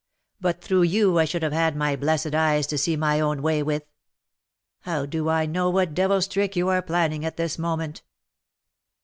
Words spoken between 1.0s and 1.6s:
I should have